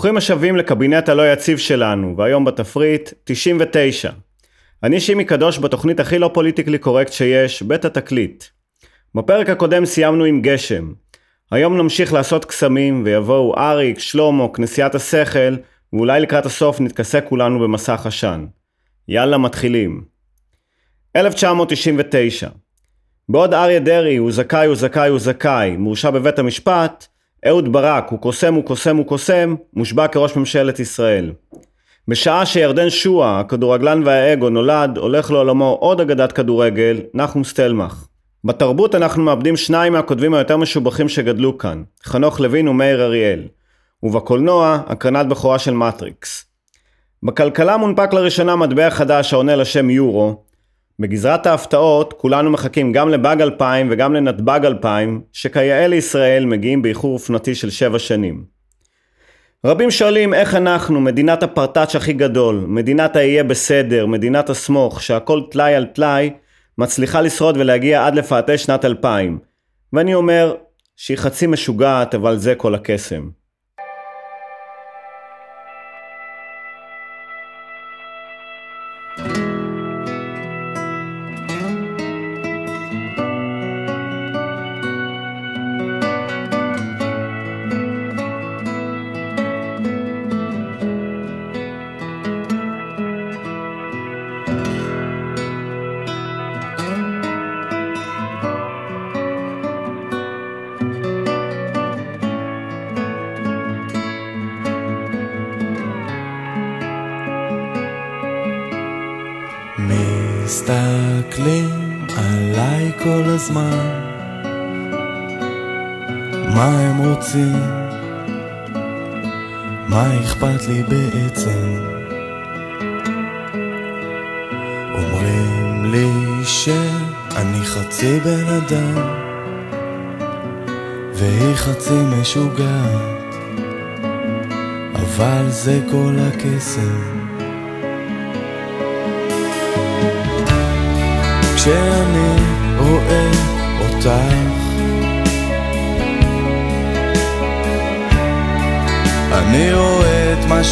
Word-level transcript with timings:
ברוכים 0.00 0.16
השבים 0.16 0.56
לקבינט 0.56 1.08
הלא 1.08 1.32
יציב 1.32 1.58
שלנו, 1.58 2.14
והיום 2.16 2.44
בתפריט 2.44 3.12
99. 3.24 4.10
אני 4.82 5.00
שימי 5.00 5.24
קדוש 5.24 5.58
בתוכנית 5.58 6.00
הכי 6.00 6.18
לא 6.18 6.30
פוליטיקלי 6.34 6.78
קורקט 6.78 7.12
שיש, 7.12 7.62
בית 7.62 7.84
התקליט. 7.84 8.44
בפרק 9.14 9.48
הקודם 9.48 9.84
סיימנו 9.84 10.24
עם 10.24 10.42
גשם. 10.42 10.92
היום 11.50 11.76
נמשיך 11.76 12.12
לעשות 12.12 12.44
קסמים, 12.44 13.02
ויבואו 13.04 13.58
אריק, 13.58 13.98
שלמה, 13.98 14.48
כנסיית 14.54 14.94
השכל, 14.94 15.56
ואולי 15.92 16.20
לקראת 16.20 16.46
הסוף 16.46 16.80
נתכסה 16.80 17.20
כולנו 17.20 17.58
במסך 17.58 18.06
עשן. 18.06 18.46
יאללה, 19.08 19.38
מתחילים. 19.38 20.04
1999 21.16 22.48
בעוד 23.28 23.54
אריה 23.54 23.80
דרעי 23.80 24.16
הוא 24.16 24.32
זכאי, 24.32 24.66
הוא 24.66 24.76
זכאי, 24.76 25.08
הוא 25.08 25.18
זכאי, 25.18 25.76
מורשע 25.76 26.10
בבית 26.10 26.38
המשפט, 26.38 27.06
אהוד 27.46 27.72
ברק 27.72 28.08
הוא 28.10 28.18
קוסם, 28.18 28.54
הוא 28.54 28.64
קוסם, 28.64 28.96
הוא 28.96 29.06
קוסם, 29.06 29.54
מושבע 29.74 30.08
כראש 30.08 30.36
ממשלת 30.36 30.78
ישראל. 30.78 31.32
בשעה 32.08 32.46
שירדן 32.46 32.90
שואה, 32.90 33.40
הכדורגלן 33.40 34.02
והאגו 34.04 34.50
נולד, 34.50 34.98
הולך 34.98 35.30
לעולמו 35.30 35.78
עוד 35.80 36.00
אגדת 36.00 36.32
כדורגל, 36.32 37.00
נחום 37.14 37.44
סטלמך. 37.44 38.04
בתרבות 38.44 38.94
אנחנו 38.94 39.22
מאבדים 39.22 39.56
שניים 39.56 39.92
מהכותבים 39.92 40.34
היותר 40.34 40.56
משובחים 40.56 41.08
שגדלו 41.08 41.58
כאן, 41.58 41.82
חנוך 42.04 42.40
לוין 42.40 42.68
ומאיר 42.68 43.02
אריאל. 43.02 43.42
ובקולנוע, 44.02 44.78
הקרנת 44.86 45.26
בכורה 45.26 45.58
של 45.58 45.74
מטריקס. 45.74 46.44
בכלכלה 47.22 47.76
מונפק 47.76 48.12
לראשונה 48.12 48.56
מטבע 48.56 48.90
חדש 48.90 49.32
העונה 49.32 49.56
לשם 49.56 49.90
יורו, 49.90 50.42
בגזרת 51.00 51.46
ההפתעות 51.46 52.12
כולנו 52.12 52.50
מחכים 52.50 52.92
גם 52.92 53.08
לבאג 53.08 53.42
2000 53.42 53.88
וגם 53.90 54.14
לנתב"ג 54.14 54.60
2000 54.64 55.20
שכיאה 55.32 55.86
לישראל 55.86 56.46
מגיעים 56.46 56.82
באיחור 56.82 57.12
אופנתי 57.12 57.54
של 57.54 57.70
7 57.70 57.98
שנים. 57.98 58.44
רבים 59.66 59.90
שואלים 59.90 60.34
איך 60.34 60.54
אנחנו, 60.54 61.00
מדינת 61.00 61.42
הפרטאץ' 61.42 61.96
הכי 61.96 62.12
גדול, 62.12 62.64
מדינת 62.68 63.16
היהיה 63.16 63.44
בסדר, 63.44 64.06
מדינת 64.06 64.50
הסמוך, 64.50 65.02
שהכל 65.02 65.40
טלאי 65.50 65.74
על 65.74 65.84
טלאי, 65.84 66.30
מצליחה 66.78 67.20
לשרוד 67.20 67.56
ולהגיע 67.56 68.06
עד 68.06 68.14
לפאתי 68.14 68.58
שנת 68.58 68.84
2000. 68.84 69.38
ואני 69.92 70.14
אומר 70.14 70.54
שהיא 70.96 71.18
חצי 71.18 71.46
משוגעת 71.46 72.14
אבל 72.14 72.38
זה 72.38 72.54
כל 72.54 72.74
הקסם. 72.74 73.28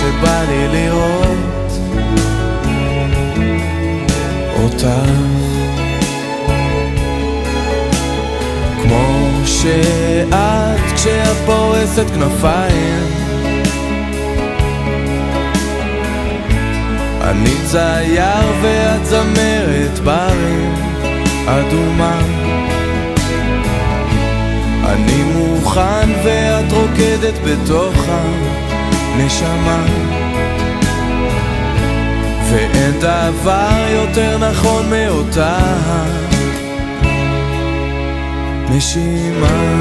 שבא 0.08 0.42
לי 0.48 0.68
לראות 0.68 1.72
אותך 4.62 5.10
כמו 8.82 9.30
שאת 9.44 10.92
כשאת 10.94 11.36
פורסת 11.46 12.06
כנפיים 12.14 13.04
אני 17.22 17.54
צייר 17.66 18.52
ואת 18.62 19.06
זמרת 19.06 19.98
ברים 20.04 20.74
אדומה. 21.46 22.20
אני 24.84 25.22
מוכן 25.22 26.10
ואת 26.24 26.72
רוקדת 26.72 27.34
בתוך 27.44 27.94
הנשמה 29.20 29.84
ואין 32.50 33.00
דבר 33.00 33.86
יותר 33.90 34.38
נכון 34.38 34.90
מאותה 34.90 35.58
נשימה 38.70 39.78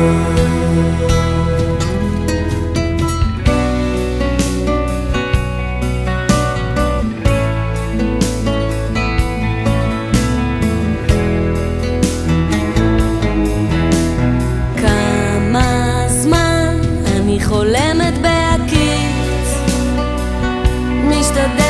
פורסת 21.37 21.66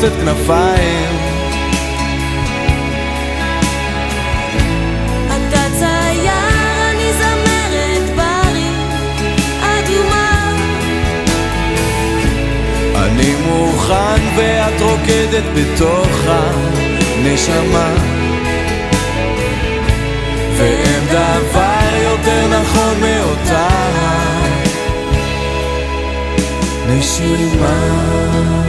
פורסת 0.00 0.12
כנפיים. 0.20 1.16
אני 12.96 13.34
מוכן 13.46 14.20
ואת 14.36 14.80
רוקדת 14.80 15.44
בתוך 15.54 16.08
הנשמה. 16.26 17.94
ואין 20.56 21.06
דבר 21.10 21.96
יותר 22.02 22.60
נכון 22.60 23.00
מאותה 23.00 23.68
נשימה 26.88 28.65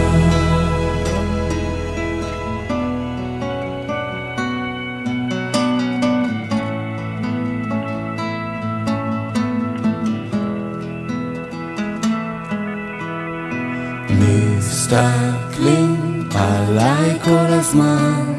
הזמן 17.68 18.34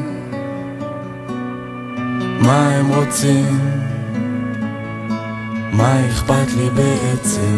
מה 2.41 2.69
הם 2.69 2.87
רוצים? 2.93 3.59
מה 5.71 6.07
אכפת 6.07 6.51
לי 6.57 6.69
בעצם? 6.69 7.57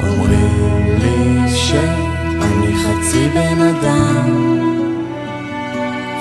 אומרים 0.00 0.98
לי 0.98 1.48
שאני 1.48 2.74
חצי 2.74 3.28
בן 3.28 3.62
אדם 3.62 4.30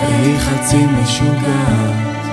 והיא 0.01 0.37
חצי 0.39 0.85
משוגעת 0.85 2.25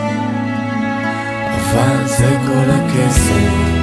אבל 1.54 2.06
זה 2.06 2.36
כל 2.46 2.70
הקסם 2.70 3.73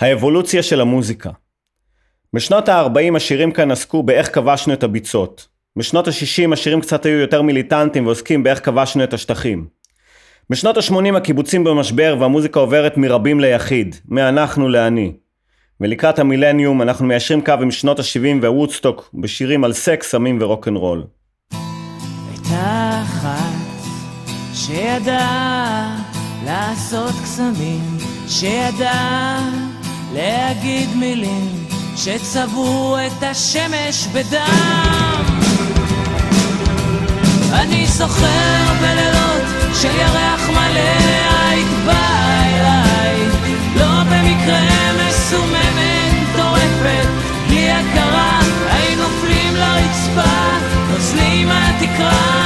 האבולוציה 0.00 0.62
של 0.62 0.80
המוזיקה 0.80 1.30
בשנות 2.32 2.68
ה-40 2.68 3.16
השירים 3.16 3.52
כאן 3.52 3.70
עסקו 3.70 4.02
באיך 4.02 4.34
כבשנו 4.34 4.72
את 4.72 4.82
הביצות. 4.82 5.48
בשנות 5.76 6.08
ה-60 6.08 6.52
השירים 6.52 6.80
קצת 6.80 7.06
היו 7.06 7.18
יותר 7.18 7.42
מיליטנטיים 7.42 8.06
ועוסקים 8.06 8.42
באיך 8.42 8.64
כבשנו 8.64 9.04
את 9.04 9.14
השטחים. 9.14 9.66
בשנות 10.50 10.76
ה-80 10.76 11.16
הקיבוצים 11.16 11.64
במשבר 11.64 12.16
והמוזיקה 12.20 12.60
עוברת 12.60 12.96
מרבים 12.96 13.40
ליחיד, 13.40 13.96
מאנחנו 14.08 14.68
לאני. 14.68 15.12
ולקראת 15.80 16.18
המילניום 16.18 16.82
אנחנו 16.82 17.06
מיישרים 17.06 17.44
קו 17.44 17.52
עם 17.52 17.70
שנות 17.70 17.98
ה-70 17.98 18.42
והוודסטוק 18.42 19.10
בשירים 19.14 19.64
על 19.64 19.72
סקס, 19.72 20.10
סמים 20.10 20.38
ורוקנרול. 20.40 21.04
הייתה 22.30 23.02
אחת 23.02 23.56
שידעה 24.54 25.96
לעשות 26.44 27.14
קסמים, 27.22 27.96
שידעה 28.28 29.65
להגיד 30.12 30.96
מילים 30.96 31.66
שצבעו 31.96 32.96
את 33.06 33.22
השמש 33.22 34.06
בדם. 34.12 35.24
אני 37.52 37.86
זוכר 37.86 38.72
בלילות 38.80 39.42
של 39.74 39.96
ירח 39.96 40.48
מלא 40.48 40.80
היית 41.48 41.68
באה 41.86 42.42
אליי, 42.46 43.28
לא 43.76 44.02
במקרה 44.10 44.92
מסוממת, 45.08 46.36
טורפת, 46.36 47.08
בלי 47.48 47.70
הכרה, 47.70 48.40
היינו 48.70 49.02
נופלים 49.02 49.54
לרצפה, 49.54 50.36
נוזלים 50.90 51.48
מהתקרה, 51.48 52.45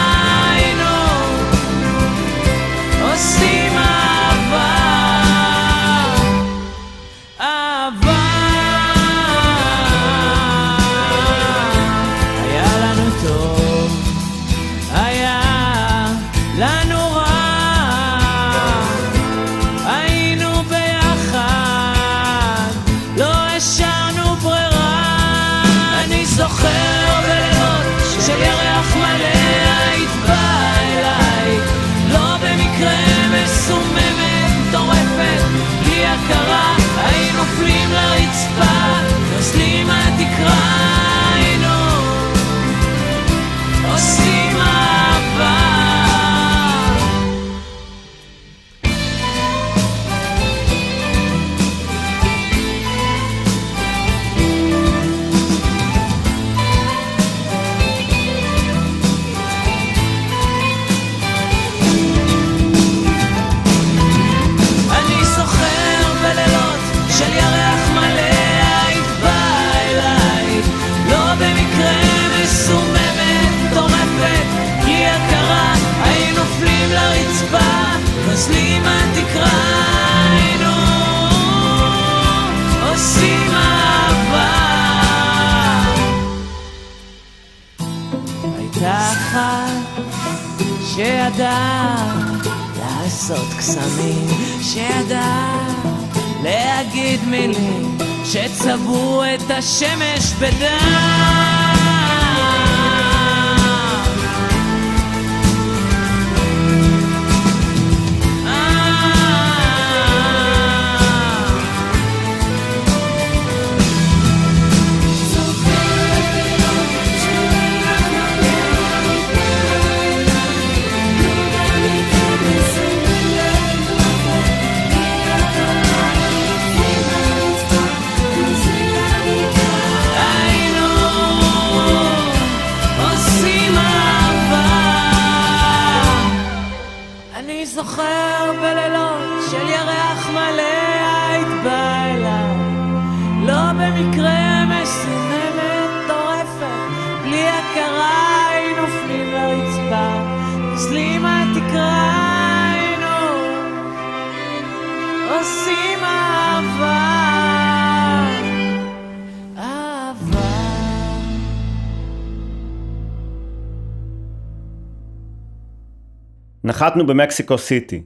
נחתנו 166.83 167.07
במקסיקו 167.07 167.59
סיטי. 167.59 168.03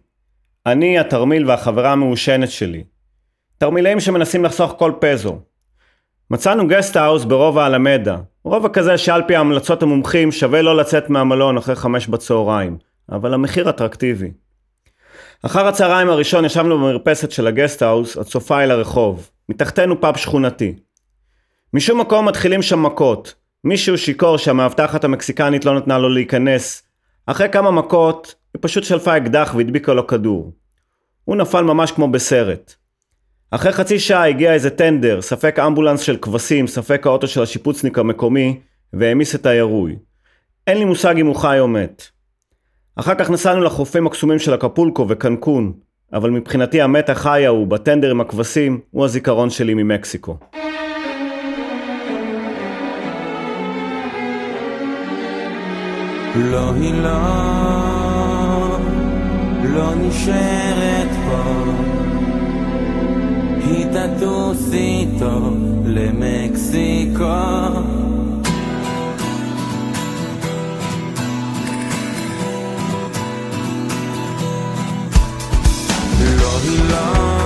אני, 0.66 0.98
התרמיל 0.98 1.50
והחברה 1.50 1.92
המעושנת 1.92 2.50
שלי. 2.50 2.84
תרמילאים 3.58 4.00
שמנסים 4.00 4.44
לחסוך 4.44 4.74
כל 4.78 4.92
פזו. 5.00 5.38
מצאנו 6.30 6.68
guest 6.68 6.96
house 6.96 7.24
ברובע 7.24 7.66
אלמדה, 7.66 8.16
רובע 8.44 8.68
כזה 8.68 8.98
שעל 8.98 9.22
פי 9.26 9.36
המלצות 9.36 9.82
המומחים 9.82 10.32
שווה 10.32 10.62
לא 10.62 10.76
לצאת 10.76 11.10
מהמלון 11.10 11.56
אחרי 11.56 11.74
חמש 11.74 12.06
בצהריים, 12.06 12.76
אבל 13.12 13.34
המחיר 13.34 13.70
אטרקטיבי. 13.70 14.30
אחר 15.42 15.66
הצהריים 15.66 16.08
הראשון 16.08 16.44
ישבנו 16.44 16.78
במרפסת 16.78 17.30
של 17.30 17.46
ה 17.46 17.52
guest 17.52 17.82
house, 17.82 18.16
הצופה 18.16 18.64
אל 18.64 18.70
הרחוב. 18.70 19.30
מתחתנו 19.48 20.00
פאב 20.00 20.16
שכונתי. 20.16 20.74
משום 21.74 22.00
מקום 22.00 22.28
מתחילים 22.28 22.62
שם 22.62 22.82
מכות. 22.82 23.34
מישהו 23.64 23.98
שיכור 23.98 24.38
שהמאבטחת 24.38 25.04
המקסיקנית 25.04 25.64
לא 25.64 25.76
נתנה 25.76 25.98
לו 25.98 26.08
להיכנס. 26.08 26.82
אחרי 27.26 27.48
כמה 27.48 27.70
מכות, 27.70 28.43
היא 28.54 28.60
פשוט 28.60 28.84
שלפה 28.84 29.16
אקדח 29.16 29.54
והדביקה 29.56 29.92
לו 29.92 30.06
כדור. 30.06 30.52
הוא 31.24 31.36
נפל 31.36 31.62
ממש 31.62 31.92
כמו 31.92 32.08
בסרט. 32.08 32.74
אחרי 33.50 33.72
חצי 33.72 33.98
שעה 33.98 34.28
הגיע 34.28 34.52
איזה 34.52 34.70
טנדר, 34.70 35.22
ספק 35.22 35.58
אמבולנס 35.58 36.00
של 36.00 36.16
כבשים, 36.16 36.66
ספק 36.66 37.06
האוטו 37.06 37.26
של 37.26 37.42
השיפוצניק 37.42 37.98
המקומי, 37.98 38.60
והעמיס 38.92 39.34
את 39.34 39.46
הירוי. 39.46 39.96
אין 40.66 40.78
לי 40.78 40.84
מושג 40.84 41.18
אם 41.18 41.26
הוא 41.26 41.36
חי 41.36 41.60
או 41.60 41.68
מת. 41.68 42.02
אחר 42.96 43.14
כך 43.14 43.30
נסענו 43.30 43.64
לחופים 43.64 44.06
הקסומים 44.06 44.38
של 44.38 44.54
אקפולקו 44.54 45.06
וקנקון, 45.08 45.72
אבל 46.12 46.30
מבחינתי 46.30 46.82
המת 46.82 47.10
החי 47.10 47.46
ההוא, 47.46 47.66
בטנדר 47.66 48.10
עם 48.10 48.20
הכבשים, 48.20 48.80
הוא 48.90 49.04
הזיכרון 49.04 49.50
שלי 49.50 49.74
ממקסיקו. 49.74 50.36
לא, 56.36 56.72
לא, 57.02 57.83
לא 59.74 59.94
נשארת 59.94 61.08
פה. 61.26 61.64
היא 63.66 63.86
תטוס 63.86 64.72
איתו 64.72 65.50
למקסיקו. 65.84 67.24
לא, 76.38 76.60
לא 76.88 77.43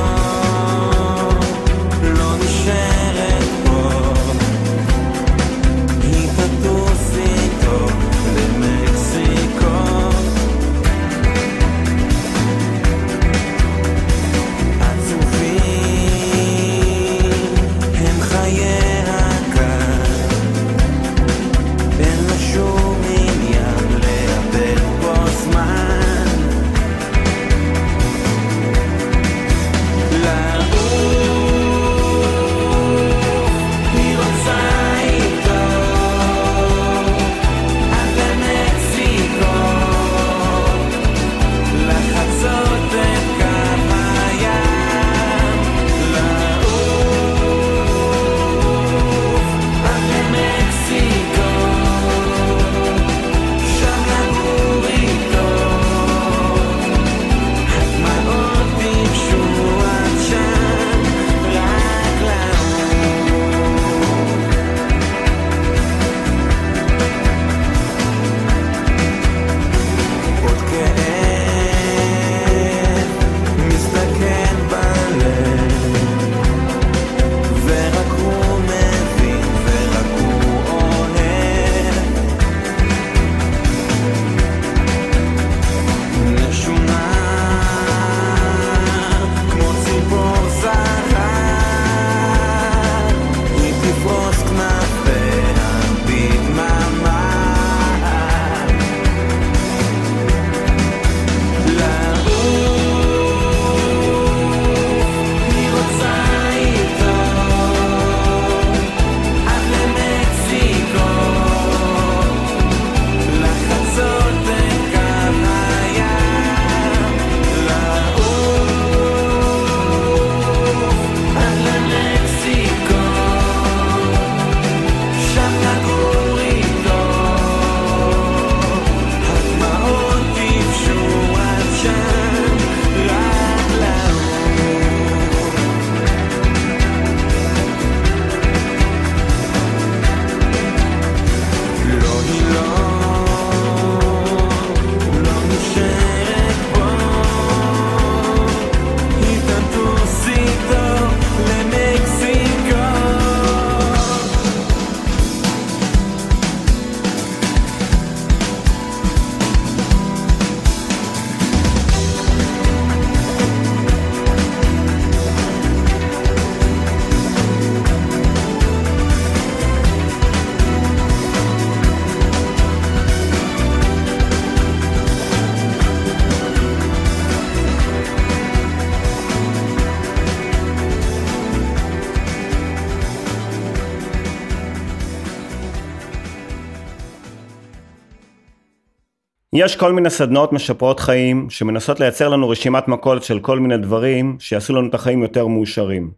יש 189.61 189.77
כל 189.77 189.93
מיני 189.93 190.11
סדנאות 190.11 190.53
משפרות 190.53 191.01
חיים 191.01 191.51
שמנסות 191.51 192.01
לייצר 192.01 192.29
לנו 192.29 192.49
רשימת 192.49 192.89
מכולת 192.89 193.23
של 193.23 193.41
כל 193.41 193.59
מיני 193.59 193.77
דברים 193.77 194.37
שיעשו 194.41 194.73
לנו 194.73 194.89
את 194.89 194.95
החיים 194.95 195.23
יותר 195.23 195.47
מאושרים. 195.47 196.11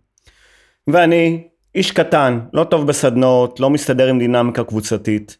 ואני, 0.88 1.44
איש 1.75 1.90
קטן, 1.90 2.40
לא 2.52 2.64
טוב 2.64 2.87
בסדנאות, 2.87 3.61
לא 3.61 3.70
מסתדר 3.70 4.09
עם 4.09 4.18
דינמיקה 4.18 4.64
קבוצתית. 4.64 5.37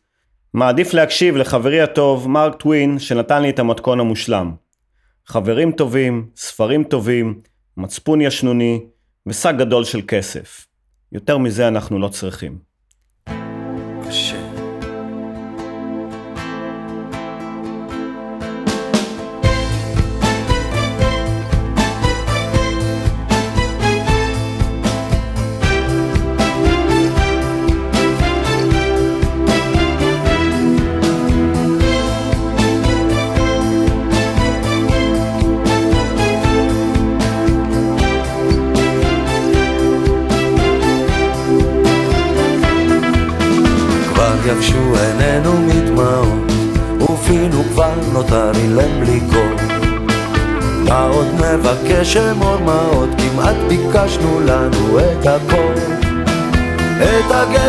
מעדיף 0.55 0.95
להקשיב 0.95 1.37
לחברי 1.37 1.81
הטוב, 1.81 2.29
מרק 2.29 2.55
טווין, 2.55 2.99
שנתן 2.99 3.43
לי 3.43 3.51
את 3.51 3.59
המתכון 3.59 4.01
המושלם. 4.01 4.53
חברים 5.27 5.73
טובים, 5.73 6.27
ספרים 6.37 6.85
טובים, 6.85 7.41
מצפון 7.77 8.21
ישנוני 8.21 8.81
ושק 9.27 9.55
גדול 9.59 9.85
של 9.85 10.01
כסף. 10.09 10.67
יותר 11.13 11.39
מזה 11.39 11.69
אנחנו 11.69 11.99
לא 11.99 12.09
צריכים. 12.09 12.59
קשה 14.09 14.40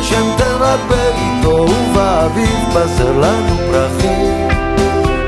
הגשם 0.02 0.38
תן 0.38 0.56
רק 0.60 0.80
בעיתו, 0.90 1.50
ובאביב 1.50 2.60
בזר 2.76 3.20
לנו 3.20 3.56
פרחים. 3.72 4.48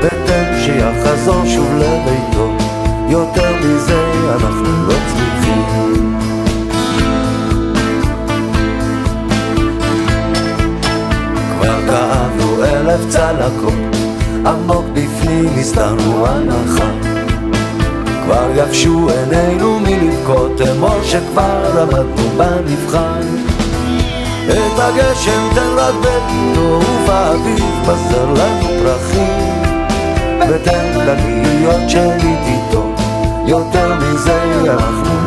ותן 0.02 0.44
שיחזור 0.64 1.44
שוב 1.46 1.68
לביתו, 1.74 2.50
יותר 3.08 3.56
מזה 3.64 4.04
אנחנו 4.30 4.86
לא 4.86 4.94
צריכים. 5.06 6.16
כבר 11.60 11.80
כאבנו 11.86 12.64
אלף 12.64 13.00
צלקות, 13.08 13.96
עמוק 14.46 14.84
בפנים 14.92 15.48
הסתרנו 15.60 16.26
הנחה. 16.26 16.90
כבר 18.24 18.46
יבשו 18.56 19.08
עינינו 19.10 19.80
מלבכות, 19.80 20.60
אמור 20.60 21.02
שכבר 21.02 21.82
עמדנו 21.82 22.28
במבחן. 22.36 23.33
את 24.50 24.78
הגשם 24.78 25.48
תן 25.54 25.76
רק 25.76 25.94
בעיתו, 25.94 26.60
ובאביב 26.60 27.64
בזר 27.82 28.24
לנו 28.24 28.68
פרחים. 28.82 29.62
ותן 30.48 30.98
לה 31.06 31.14
להיות 31.14 31.90
שנית 31.90 32.38
איתו, 32.46 32.92
יותר 33.46 33.94
מזה 33.94 34.42
אנחנו 34.70 35.23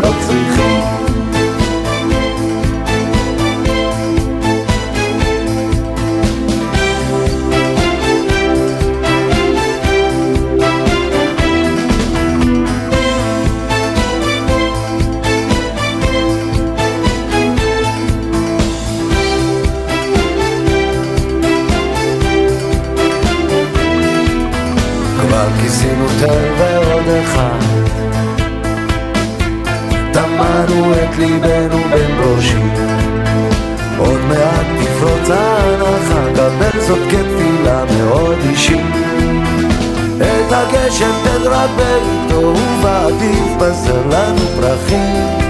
בעיתו 41.78 42.48
ובאביב 42.48 43.58
בזר 43.60 44.02
לנו 44.10 44.42
פרחים. 44.56 45.48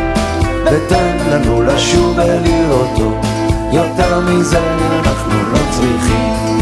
ותן 0.65 1.17
לנו 1.31 1.61
לשוב 1.61 2.17
ולראותו 2.17 3.11
יותר 3.71 4.19
מזה 4.19 4.59
אנחנו 4.59 5.51
לא 5.51 5.59
צריכים. 5.71 6.57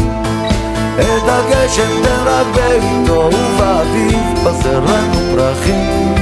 את 1.00 1.22
הגשם 1.28 2.02
תן 2.02 2.24
רק 2.26 2.46
בעיתו 2.54 3.30
ובאביב 3.32 4.44
בזר 4.44 4.80
לנו 4.80 5.36
פרחים. 5.36 6.14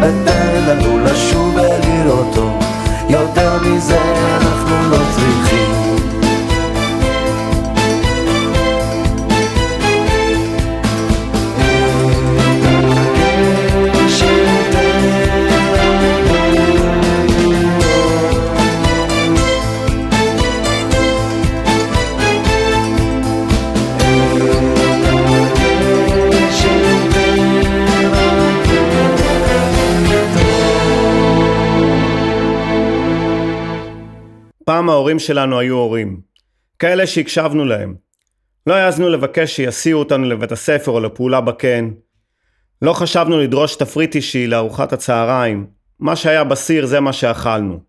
ותן 0.00 0.64
לנו 0.66 0.98
לשוב 1.04 1.54
ולראותו 1.54 2.50
יותר 3.08 3.58
מזה 3.62 4.00
אנחנו 4.36 4.90
לא 4.90 5.05
פעם 34.86 34.90
ההורים 34.90 35.18
שלנו 35.18 35.58
היו 35.58 35.76
הורים. 35.76 36.20
כאלה 36.78 37.06
שהקשבנו 37.06 37.64
להם. 37.64 37.94
לא 38.66 38.74
העזנו 38.74 39.08
לבקש 39.08 39.56
שיסיעו 39.56 39.98
אותנו 39.98 40.24
לבית 40.24 40.52
הספר 40.52 40.90
או 40.90 41.00
לפעולה 41.00 41.40
בקן. 41.40 41.90
לא 42.82 42.92
חשבנו 42.92 43.38
לדרוש 43.38 43.76
תפריט 43.76 44.14
אישי 44.14 44.46
לארוחת 44.46 44.92
הצהריים. 44.92 45.66
מה 46.00 46.16
שהיה 46.16 46.44
בסיר 46.44 46.86
זה 46.86 47.00
מה 47.00 47.12
שאכלנו. 47.12 47.80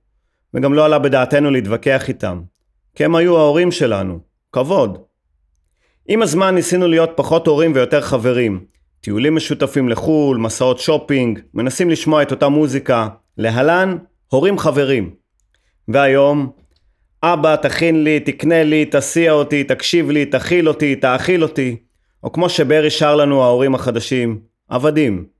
וגם 0.54 0.74
לא 0.74 0.86
עלה 0.86 1.00
בדעתנו 1.00 1.52
להתווכח 1.52 2.08
איתם. 2.08 2.42
כי 2.96 3.06
הם 3.06 3.16
היו 3.16 3.38
ההורים 3.38 3.72
שלנו. 3.72 4.20
כבוד. 4.52 4.98
עם 6.08 6.22
הזמן 6.22 6.56
ניסינו 6.56 6.88
להיות 6.88 7.12
פחות 7.16 7.48
הורים 7.48 7.72
ויותר 7.76 8.02
חברים. 8.02 8.66
טיולים 9.02 9.36
משותפים 9.36 9.90
לחו"ל, 9.90 10.38
מסעות 10.38 10.80
שופינג, 10.80 11.40
מנסים 11.54 11.90
לשמוע 11.90 12.22
את 12.22 12.32
אותה 12.32 12.50
מוזיקה. 12.50 13.08
להלן, 13.38 13.98
הורים 14.28 14.58
חברים. 14.58 15.14
והיום, 15.88 16.52
אבא, 17.24 17.56
תכין 17.56 18.04
לי, 18.04 18.20
תקנה 18.20 18.64
לי, 18.64 18.86
תסיע 18.86 19.32
אותי, 19.32 19.64
תקשיב 19.64 20.10
לי, 20.10 20.26
תכיל 20.26 20.68
אותי, 20.68 20.96
תאכיל 20.96 21.44
אותי. 21.44 21.78
או 22.24 22.32
כמו 22.32 22.50
שברי 22.50 22.90
שר 22.90 23.16
לנו 23.16 23.44
ההורים 23.44 23.76
החדשים, 23.76 24.40
עבדים. 24.70 25.37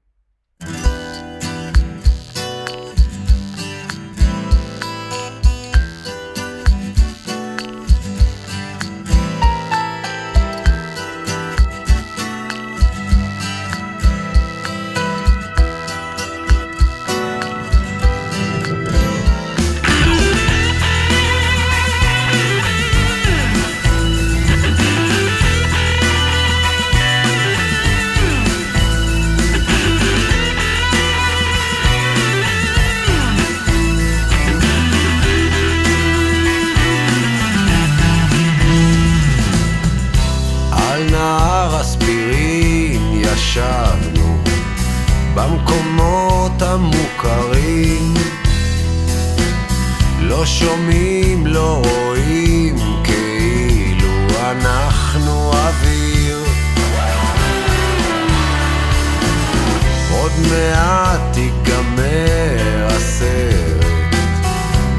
עוד 60.38 60.48
מעט 60.48 61.38
ייגמר 61.38 62.88
הסרט. 62.88 63.86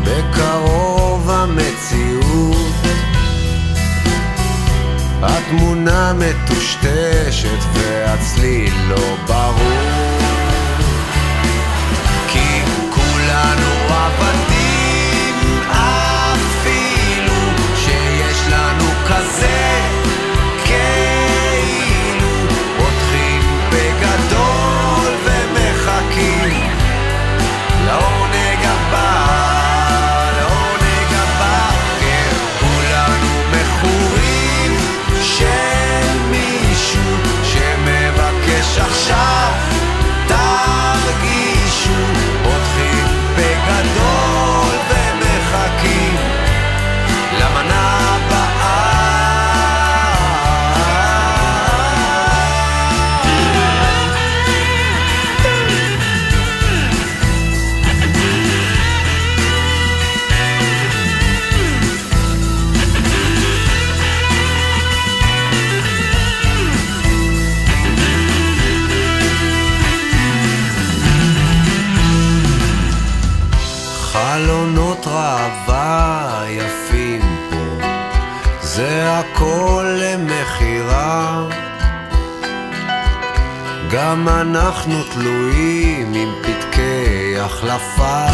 בקרוב 0.04 1.30
המציאות. 1.30 2.74
התמונה 5.22 6.12
מטושטשת 6.12 7.58
והצליל 7.72 8.72
לא 8.88 9.16
ברור. 9.26 10.18
כי 12.28 12.62
כולנו 12.90 13.72
עבדים 13.88 15.34
אפילו 15.70 17.34
שיש 17.76 18.38
לנו 18.50 18.90
כזה 19.08 19.67
בחירה. 80.58 81.46
גם 83.90 84.28
אנחנו 84.28 85.02
תלויים 85.02 86.14
עם 86.14 86.28
פתקי 86.42 87.38
החלפה. 87.40 88.26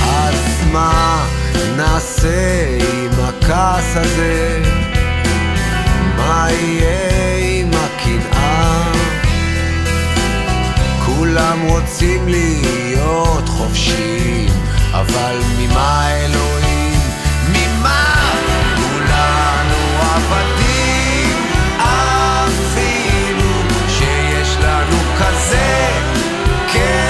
אז 0.00 0.62
מה 0.72 1.26
נעשה 1.76 2.78
עם 2.92 3.10
הכעס 3.24 3.96
הזה? 3.96 4.62
מה 6.16 6.46
יהיה 6.50 7.60
עם 7.60 7.70
הקנאה? 7.74 8.92
כולם 11.06 11.60
רוצים 11.62 12.28
להיות 12.28 13.48
חופשיים, 13.48 14.50
אבל 14.92 15.36
ממה 15.58 16.10
אלוהים? 16.10 16.73
עבדים, 20.30 21.36
אפילו 21.78 23.52
שיש 23.88 24.56
לנו 24.60 24.98
כזה 25.18 26.00
כאילו 26.72 27.03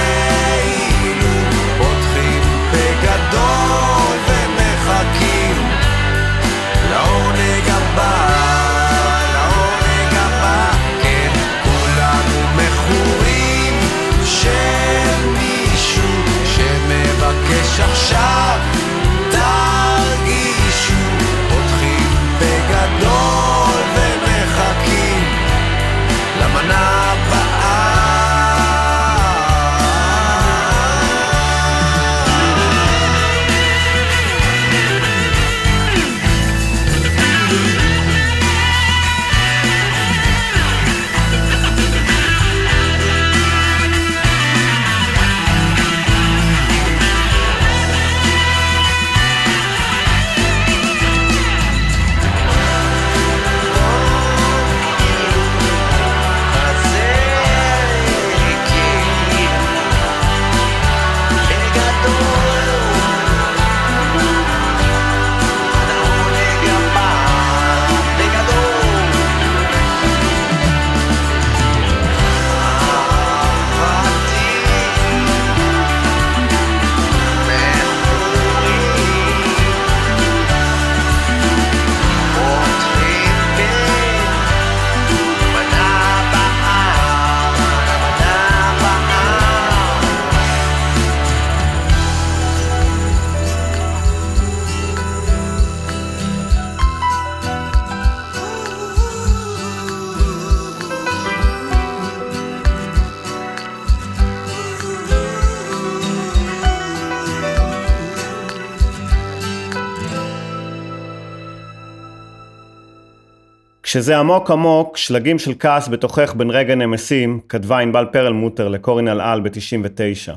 כשזה 113.95 114.17
עמוק 114.17 114.51
עמוק, 114.51 114.97
שלגים 114.97 115.39
של 115.39 115.53
כעס 115.59 115.87
בתוכך 115.87 116.33
בין 116.37 116.49
רגע 116.49 116.75
נמסים, 116.75 117.39
כתבה 117.49 117.79
ענבל 117.79 118.05
פרלמוטר 118.11 118.67
לקורין 118.67 119.07
אלעל 119.07 119.41
ב-99. 119.41 120.33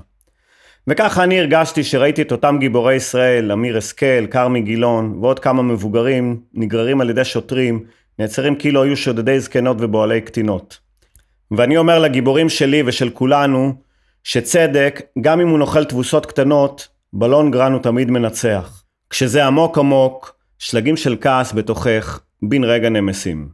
וככה 0.86 1.24
אני 1.24 1.40
הרגשתי 1.40 1.84
שראיתי 1.84 2.22
את 2.22 2.32
אותם 2.32 2.56
גיבורי 2.60 2.94
ישראל, 2.94 3.52
אמיר 3.52 3.76
השכל, 3.76 4.26
כרמי 4.30 4.60
גילון 4.60 5.18
ועוד 5.20 5.38
כמה 5.38 5.62
מבוגרים, 5.62 6.40
נגררים 6.54 7.00
על 7.00 7.10
ידי 7.10 7.24
שוטרים, 7.24 7.84
נעצרים 8.18 8.56
כאילו 8.56 8.82
היו 8.82 8.96
שודדי 8.96 9.40
זקנות 9.40 9.76
ובועלי 9.80 10.20
קטינות. 10.20 10.78
ואני 11.50 11.76
אומר 11.76 11.98
לגיבורים 11.98 12.48
שלי 12.48 12.82
ושל 12.86 13.10
כולנו, 13.10 13.72
שצדק, 14.24 15.02
גם 15.20 15.40
אם 15.40 15.48
הוא 15.48 15.58
נוחל 15.58 15.84
תבוסות 15.84 16.26
קטנות, 16.26 16.88
בלונגרן 17.12 17.72
הוא 17.72 17.82
תמיד 17.82 18.10
מנצח. 18.10 18.82
כשזה 19.10 19.46
עמוק 19.46 19.78
עמוק, 19.78 20.34
שלגים 20.58 20.96
של 20.96 21.16
כעס 21.20 21.52
בתוכך, 21.52 22.20
בן 22.42 22.64
רגע 22.64 22.88
נמסים. 22.88 23.48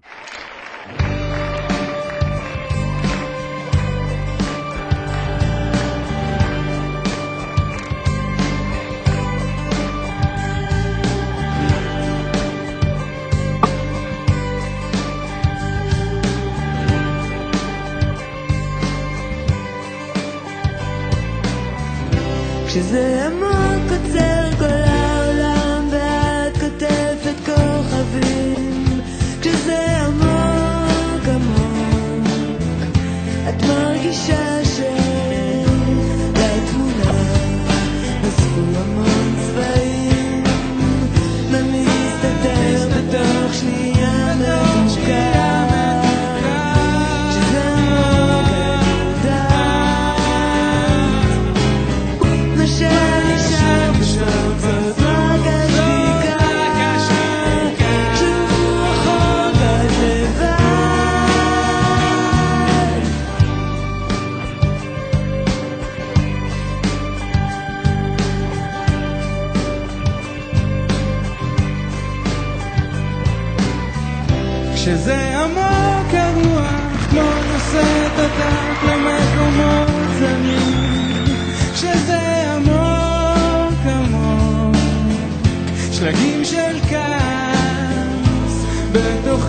שלגים 86.05 86.45
של 86.45 86.79
כעס 86.89 88.65
בתוכך 88.93 89.49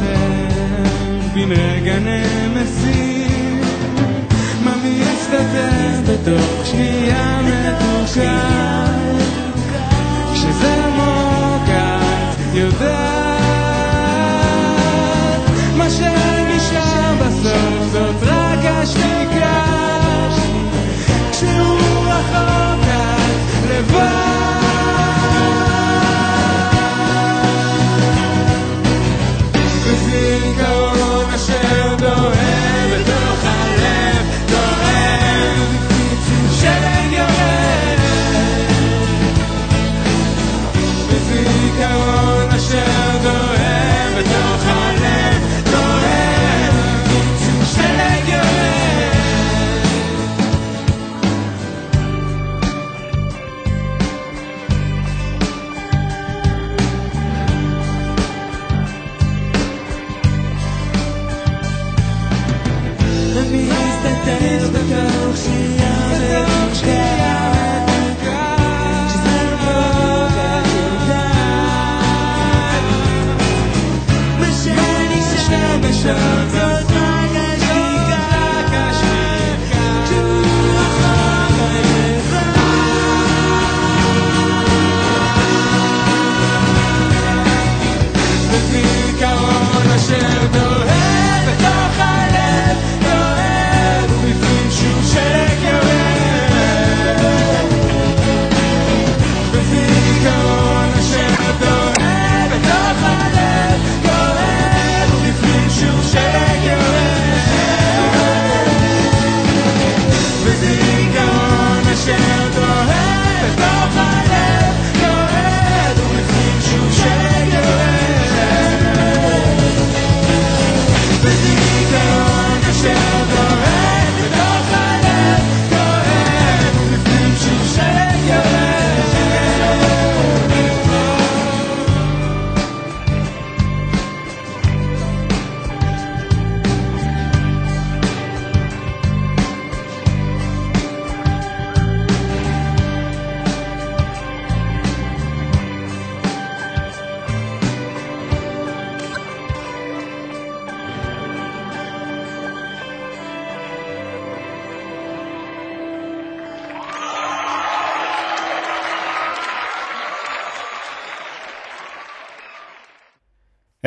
בן 1.34 1.52
רגע 1.52 1.96
נמסים 2.00 3.62
מה 4.64 4.76
מסתתר 4.84 6.02
בתוך 6.08 6.66
שנייה 6.66 7.42
מתוקה 7.42 8.88
כשזה 10.34 10.86
עמוק 10.86 11.70
את 11.70 12.38
יודעת. 12.54 12.96
מה 15.78 15.90
שנשאר 15.90 17.16
בסוף 17.20 17.92
זאת 17.92 18.24
רק 18.24 18.60
השתיקה. 18.66 19.66
כשהוא 21.32 21.80
רחוק 22.08 22.84
את 22.84 23.70
לבד 23.70 24.65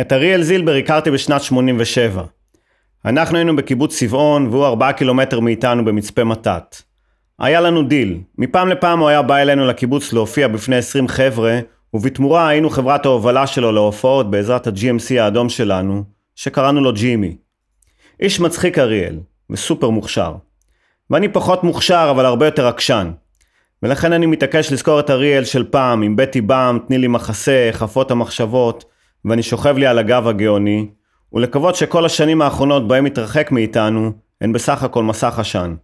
את 0.08 0.12
אריאל 0.12 0.42
זילבר 0.42 0.74
הכרתי 0.74 1.10
בשנת 1.10 1.42
87. 1.42 2.22
אנחנו 3.04 3.36
היינו 3.36 3.56
בקיבוץ 3.56 3.98
צבעון 3.98 4.46
והוא 4.46 4.66
ארבעה 4.66 4.92
קילומטר 4.92 5.40
מאיתנו 5.40 5.84
במצפה 5.84 6.24
מתת. 6.24 6.76
היה 7.38 7.60
לנו 7.60 7.82
דיל, 7.82 8.20
מפעם 8.38 8.68
לפעם 8.68 8.98
הוא 8.98 9.08
היה 9.08 9.22
בא 9.22 9.36
אלינו 9.36 9.66
לקיבוץ 9.66 10.12
להופיע 10.12 10.48
בפני 10.48 10.76
20 10.76 11.08
חבר'ה, 11.08 11.60
ובתמורה 11.94 12.48
היינו 12.48 12.70
חברת 12.70 13.06
ההובלה 13.06 13.46
שלו 13.46 13.72
להופעות 13.72 14.30
בעזרת 14.30 14.66
ה-GMC 14.66 15.20
האדום 15.20 15.48
שלנו, 15.48 16.04
שקראנו 16.34 16.80
לו 16.80 16.92
ג'ימי. 16.92 17.36
איש 18.20 18.40
מצחיק 18.40 18.78
אריאל, 18.78 19.18
וסופר 19.50 19.90
מוכשר. 19.90 20.34
ואני 21.10 21.28
פחות 21.28 21.64
מוכשר 21.64 22.08
אבל 22.10 22.24
הרבה 22.26 22.46
יותר 22.46 22.66
עקשן. 22.66 23.10
ולכן 23.82 24.12
אני 24.12 24.26
מתעקש 24.26 24.72
לזכור 24.72 25.00
את 25.00 25.10
אריאל 25.10 25.44
של 25.44 25.64
פעם, 25.64 26.02
עם 26.02 26.16
בטי 26.16 26.40
באם, 26.40 26.78
תני 26.78 26.98
לי 26.98 27.06
מחסה, 27.06 27.68
חפות 27.72 28.10
המחשבות, 28.10 28.84
ואני 29.24 29.42
שוכב 29.42 29.78
לי 29.78 29.86
על 29.86 29.98
הגב 29.98 30.28
הגאוני, 30.28 30.88
ולקוות 31.32 31.76
שכל 31.76 32.04
השנים 32.04 32.42
האחרונות 32.42 32.88
בהם 32.88 33.06
התרחק 33.06 33.52
מאיתנו, 33.52 34.12
הן 34.40 34.52
בסך 34.52 34.82
הכל 34.82 35.02
מסך 35.02 35.38
עשן. 35.38 35.74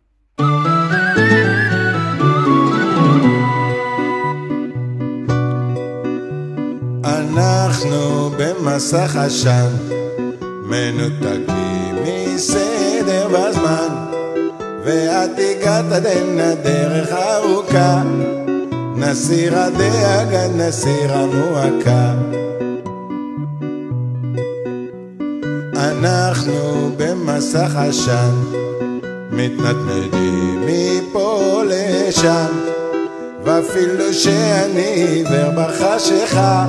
אנחנו 7.05 8.31
במסך 8.39 9.17
עשן, 9.17 9.71
מנותקים 10.65 11.97
מסדר 12.35 13.29
והזמן, 13.33 13.89
ואת 14.85 15.31
הגעת 15.39 15.93
עדן 15.93 16.39
הדרך 16.41 17.13
ארוכה, 17.13 18.03
נסיר 18.97 19.59
הדאגה, 19.59 20.49
נסיר 20.57 21.13
המועקה. 21.13 22.15
אנחנו 25.77 26.91
במסך 26.97 27.77
עשן, 27.77 28.35
מתנדנדים 29.31 30.67
מפה 30.67 31.63
לשם, 31.67 32.47
ואפילו 33.45 34.15
שאני 34.15 34.81
עיוור 34.83 35.51
בחשיכה, 35.57 36.67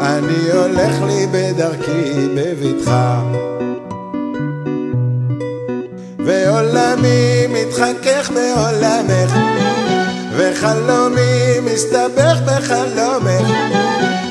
אני 0.00 0.50
הולך 0.52 1.02
לי 1.06 1.26
בדרכי 1.32 2.28
בבטחה. 2.34 3.22
ועולמי 6.26 7.46
מתחכך 7.48 8.30
בעולמך, 8.34 9.34
וחלומי 10.36 11.60
מסתבך 11.64 12.40
בחלומך. 12.46 13.48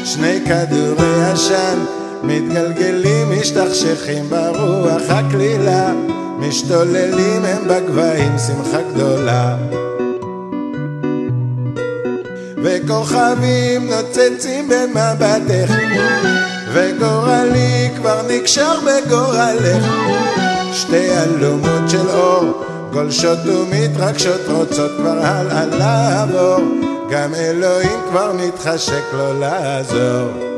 שני 0.05 0.39
כדורי 0.45 1.25
עשן 1.31 2.02
מתגלגלים, 2.23 3.39
משתכשכים 3.39 4.29
ברוח 4.29 5.01
הקלילה, 5.09 5.91
משתוללים 6.39 7.45
הם 7.45 7.67
בגבהים, 7.67 8.31
שמחה 8.47 8.77
גדולה. 8.93 9.57
וכוכבים 12.63 13.89
נוצצים 13.89 14.69
במבטך, 14.69 15.73
וגורלי 16.73 17.89
כבר 17.97 18.21
נקשר 18.29 18.79
בגורלך. 18.79 19.85
שתי 20.73 21.09
אלומות 21.11 21.89
של 21.89 22.09
אור, 22.09 22.63
גולשות 22.93 23.39
ומתרגשות, 23.45 24.41
רוצות 24.49 24.91
כבר 24.97 25.25
הלאה 25.25 25.65
לעבור, 25.65 26.59
גם 27.09 27.35
אלוהים 27.35 27.99
כבר 28.09 28.33
מתחשק 28.33 29.03
לו 29.13 29.39
לעזור. 29.39 30.52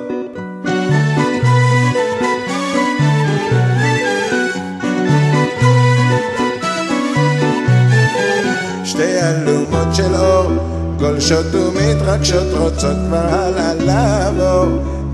אלומות 9.26 9.96
של 9.96 10.16
אור, 10.16 10.52
גולשות 11.00 11.46
ומתרגשות, 11.56 12.48
רוצות 12.58 12.96
כבר 13.08 13.18
הלאה 13.18 13.74
לעבור, 13.74 14.66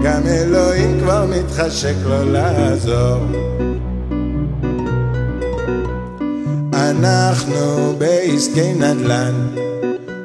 גם 0.03 0.21
אלוהים 0.27 0.99
כבר 0.99 1.25
מתחשק 1.25 1.95
לו 2.05 2.31
לעזור. 2.31 3.17
אנחנו 6.73 7.95
בעסקי 7.97 8.73
נדל"ן, 8.73 9.47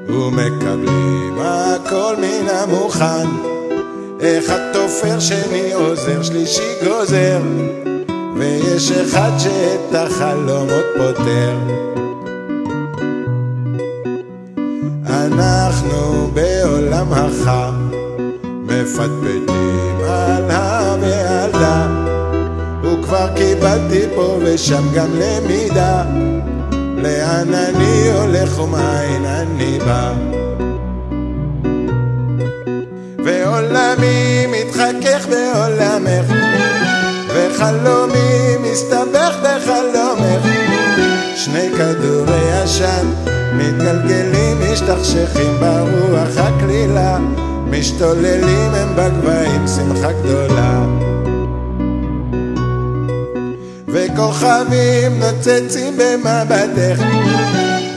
ומקבלים 0.08 1.38
הכל 1.38 2.14
מן 2.18 2.48
המוכן. 2.48 3.28
אחד 4.20 4.72
תופר, 4.72 5.20
שני 5.20 5.72
עוזר, 5.72 6.22
שלישי 6.22 6.74
גוזר, 6.84 7.40
ויש 8.38 8.92
אחד 8.92 9.30
שאת 9.38 9.94
החלומות 9.94 10.84
פותר. 10.96 11.85
אנחנו 15.38 16.30
בעולם 16.34 17.12
החם, 17.12 17.90
מפטפטים 18.42 19.98
על 20.08 20.50
המעלדה, 20.50 21.86
וכבר 22.82 23.28
קיבלתי 23.36 24.00
פה 24.14 24.38
ושם 24.44 24.82
גם 24.94 25.08
למידה, 25.14 26.02
לאן 26.96 27.54
אני 27.54 28.12
הולך 28.12 28.58
ומאין 28.58 29.24
אני 29.24 29.78
בא. 29.78 30.12
ועולמי 33.24 34.46
מתחכך 34.46 35.26
בעולמך, 35.28 36.32
וחלומי 37.28 38.56
מסתבך 38.62 39.36
בחלומך. 39.42 40.46
שני 41.36 41.68
כדורי 41.76 42.52
עשן 42.52 43.35
משתכשכים 45.16 45.56
ברוח 45.60 46.36
הקלילה, 46.36 47.18
משתוללים 47.70 48.70
הם 48.74 48.88
בגבהים, 48.96 49.66
שמחה 49.76 50.12
גדולה. 50.12 50.86
וכוכבים 53.88 55.20
נוצצים 55.20 55.98
במבטך, 55.98 57.02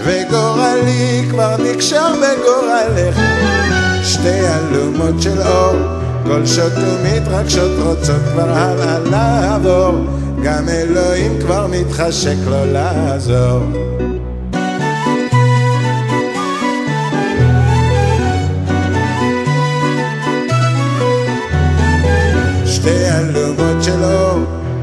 וגורלי 0.03 1.25
כבר 1.29 1.55
נקשר 1.57 2.13
בגורלך. 2.15 3.19
שתי 4.03 4.39
אלומות 4.47 5.21
של 5.21 5.41
אור, 5.41 5.75
גולשות 6.23 6.73
ומתרגשות, 6.75 7.71
רוצות 7.85 8.21
כבר 8.33 8.49
הלאה 8.49 8.99
לעבור, 8.99 10.05
גם 10.43 10.69
אלוהים 10.69 11.39
כבר 11.41 11.67
מתחשק 11.67 12.35
לו 12.47 12.65
לעזור. 12.65 13.98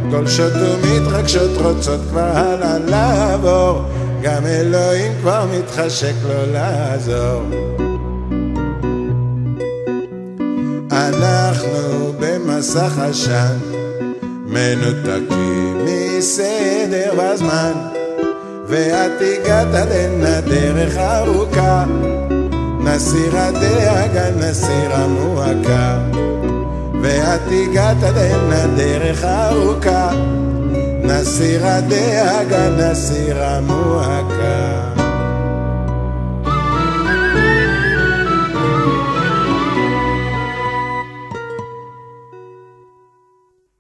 אור, 0.07 0.13
גולשות 0.13 0.53
ומתרגשות, 0.83 1.51
רוצות 1.57 2.01
כבר 2.11 2.31
הלאה 2.35 2.79
לעבור, 2.79 3.83
גם 4.23 4.47
אלוהים 4.47 5.13
כבר 5.21 5.47
מתחשק 5.59 6.15
לו 6.29 6.53
לעזור. 6.53 7.43
אנחנו 10.91 12.13
במסך 12.21 12.99
עשן, 12.99 13.57
מנותקים 14.47 15.85
מסדר 15.85 17.15
בזמן, 17.19 17.73
ואת 18.67 19.13
הגעת 19.21 19.75
עד 19.75 19.93
הנה 19.93 20.41
דרך 20.41 20.97
ארוכה, 20.97 21.85
נסיר 22.81 23.37
הדאגה, 23.37 24.31
נסיר 24.31 24.93
המועקה. 24.93 25.99
ואת 27.07 27.41
הגעת 27.51 27.97
הנה 28.03 28.67
דרך 28.77 29.25
ארוכה, 29.25 30.11
נסיר 31.03 31.67
הדאגה, 31.67 32.71
נסיר 32.71 33.43
המועקה. 33.43 34.93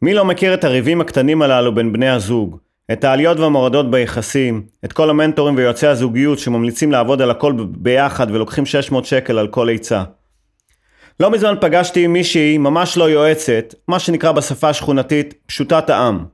מי 0.02 0.14
לא 0.14 0.24
מכיר 0.24 0.54
את 0.54 0.64
הריבים 0.64 1.00
הקטנים 1.00 1.42
הללו 1.42 1.74
בין 1.74 1.92
בני 1.92 2.08
הזוג? 2.08 2.58
את 2.92 3.04
העליות 3.04 3.38
והמורדות 3.38 3.90
ביחסים, 3.90 4.62
את 4.84 4.92
כל 4.92 5.10
המנטורים 5.10 5.56
ויועצי 5.56 5.86
הזוגיות 5.86 6.38
שממליצים 6.38 6.92
לעבוד 6.92 7.22
על 7.22 7.30
הכל 7.30 7.54
ביחד 7.68 8.30
ולוקחים 8.30 8.66
600 8.66 9.04
שקל 9.04 9.38
על 9.38 9.48
כל 9.48 9.68
עצה. 9.70 10.02
לא 11.20 11.31
מזמן 11.31 11.55
פגשתי 11.61 12.05
עם 12.05 12.12
מישהי 12.12 12.59
ממש 12.59 12.96
לא 12.96 13.11
יועצת, 13.11 13.74
מה 13.88 13.98
שנקרא 13.98 14.33
בשפה 14.33 14.68
השכונתית 14.68 15.35
פשוטת 15.46 15.90
העם. 15.90 16.24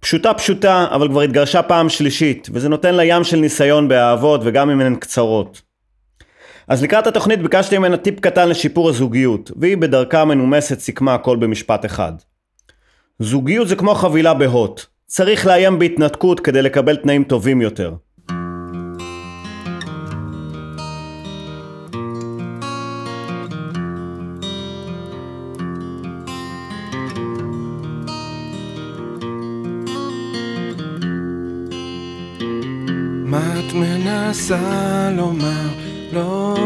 פשוטה 0.00 0.34
פשוטה, 0.34 0.86
אבל 0.90 1.08
כבר 1.08 1.20
התגרשה 1.20 1.62
פעם 1.62 1.88
שלישית, 1.88 2.48
וזה 2.52 2.68
נותן 2.68 2.94
לה 2.94 3.04
ים 3.04 3.24
של 3.24 3.36
ניסיון 3.36 3.88
באהבות 3.88 4.40
וגם 4.44 4.70
אם 4.70 4.80
הן 4.80 4.96
קצרות. 4.96 5.62
אז 6.68 6.82
לקראת 6.82 7.06
התוכנית 7.06 7.42
ביקשתי 7.42 7.78
ממנה 7.78 7.96
טיפ 7.96 8.20
קטן 8.20 8.48
לשיפור 8.48 8.88
הזוגיות, 8.88 9.50
והיא 9.56 9.76
בדרכה 9.76 10.22
המנומסת 10.22 10.78
סיכמה 10.78 11.14
הכל 11.14 11.36
במשפט 11.36 11.84
אחד. 11.84 12.12
זוגיות 13.18 13.68
זה 13.68 13.76
כמו 13.76 13.94
חבילה 13.94 14.34
בהוט. 14.34 14.86
צריך 15.06 15.46
לאיים 15.46 15.78
בהתנתקות 15.78 16.40
כדי 16.40 16.62
לקבל 16.62 16.96
תנאים 16.96 17.24
טובים 17.24 17.60
יותר. 17.60 17.94
מנסה 34.50 35.10
לומר? 35.16 35.68
לא 36.12 36.56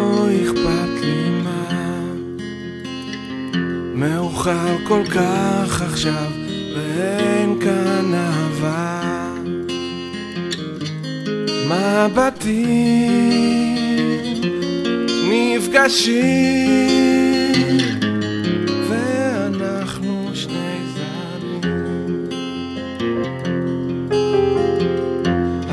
אכפת 0.43 1.01
לי 1.03 1.31
מה. 1.45 1.69
מאוחר 3.95 4.77
כל 4.89 5.03
כך 5.05 5.83
עכשיו, 5.83 6.31
ואין 6.77 7.59
כאן 7.61 8.15
אהבה. 8.15 9.01
מבטים 11.67 12.81
נפגשים, 15.31 16.21
ואנחנו 18.89 20.31
שני 20.35 20.79
זרים. 20.95 21.61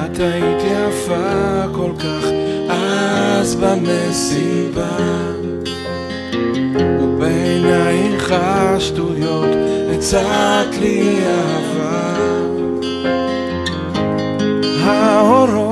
את 0.06 0.20
היית 0.20 0.64
יפה 0.64 1.57
אז 3.48 3.56
במסיבה 3.56 4.98
ובעינייך 7.02 8.32
השטויות 8.32 9.50
הצעת 9.96 10.78
לי 10.82 11.20
אהבה. 11.26 12.16
האורות 14.84 15.67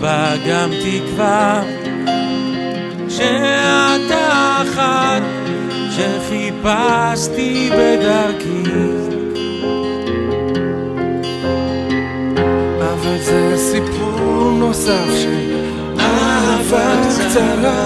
בה 0.00 0.32
גם 0.48 0.70
תקווה, 0.70 1.62
שאת 3.08 4.10
האחת 4.10 5.22
שחיפשתי 5.90 7.70
בדרכי. 7.72 8.62
אבל 12.80 13.18
זה 13.18 13.56
סיפור 13.56 14.50
נוסף 14.58 15.08
של 15.22 15.56
אהבה 16.00 16.94
קצרה 17.08 17.84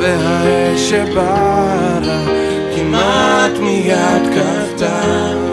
והאש 0.00 0.90
שבערה 0.90 2.24
כמעט 2.76 3.58
מיד 3.60 4.22
כבתה 4.34 5.43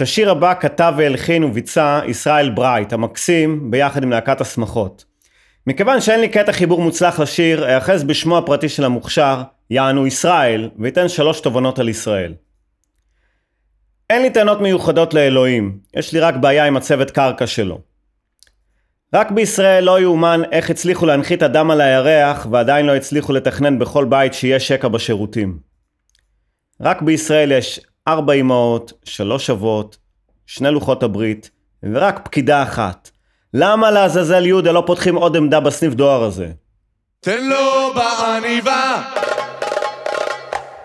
את 0.00 0.02
השיר 0.02 0.30
הבא 0.30 0.54
כתב 0.60 0.94
והלחין 0.96 1.44
וביצע 1.44 2.00
ישראל 2.06 2.50
ברייט 2.50 2.92
המקסים 2.92 3.70
ביחד 3.70 4.02
עם 4.02 4.10
להקת 4.10 4.40
השמחות. 4.40 5.04
מכיוון 5.66 6.00
שאין 6.00 6.20
לי 6.20 6.28
קטע 6.28 6.52
חיבור 6.52 6.82
מוצלח 6.82 7.20
לשיר, 7.20 7.76
אאחז 7.76 8.04
בשמו 8.04 8.38
הפרטי 8.38 8.68
של 8.68 8.84
המוכשר, 8.84 9.42
יענו 9.70 10.06
ישראל, 10.06 10.70
ואתן 10.78 11.08
שלוש 11.08 11.40
תובנות 11.40 11.78
על 11.78 11.88
ישראל. 11.88 12.34
אין 14.10 14.22
לי 14.22 14.30
טענות 14.30 14.60
מיוחדות 14.60 15.14
לאלוהים, 15.14 15.78
יש 15.96 16.12
לי 16.12 16.20
רק 16.20 16.34
בעיה 16.36 16.66
עם 16.66 16.76
הצוות 16.76 17.10
קרקע 17.10 17.46
שלו. 17.46 17.80
רק 19.14 19.30
בישראל 19.30 19.84
לא 19.84 20.00
יאומן 20.00 20.42
איך 20.52 20.70
הצליחו 20.70 21.06
להנחית 21.06 21.42
אדם 21.42 21.70
על 21.70 21.80
הירח 21.80 22.46
ועדיין 22.50 22.86
לא 22.86 22.96
הצליחו 22.96 23.32
לתכנן 23.32 23.78
בכל 23.78 24.04
בית 24.04 24.34
שיהיה 24.34 24.60
שקע 24.60 24.88
בשירותים. 24.88 25.58
רק 26.80 27.02
בישראל 27.02 27.52
יש 27.52 27.80
ארבע 28.08 28.32
אמהות, 28.32 28.92
שלוש 29.04 29.50
אבות, 29.50 29.96
שני 30.46 30.70
לוחות 30.70 31.02
הברית, 31.02 31.50
ורק 31.82 32.20
פקידה 32.24 32.62
אחת. 32.62 33.10
למה 33.54 33.90
לעזאזל 33.90 34.46
יהודה 34.46 34.72
לא 34.72 34.82
פותחים 34.86 35.14
עוד 35.14 35.36
עמדה 35.36 35.60
בסניף 35.60 35.94
דואר 35.94 36.22
הזה? 36.22 36.50
תן 37.20 37.44
לו 37.48 37.94
בעניבה, 37.94 39.02